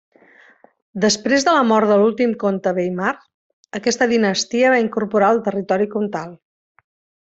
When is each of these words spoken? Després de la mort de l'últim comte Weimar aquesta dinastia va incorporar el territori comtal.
Després 1.03 1.45
de 1.49 1.53
la 1.57 1.65
mort 1.73 1.91
de 1.91 1.99
l'últim 1.99 2.33
comte 2.45 2.75
Weimar 2.79 3.13
aquesta 3.83 4.11
dinastia 4.17 4.75
va 4.77 4.83
incorporar 4.89 5.33
el 5.39 5.47
territori 5.51 5.95
comtal. 5.97 6.39